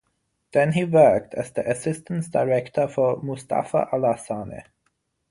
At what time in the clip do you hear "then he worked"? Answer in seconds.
0.51-1.35